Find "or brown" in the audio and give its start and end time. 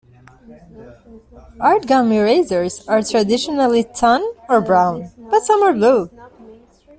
4.49-5.11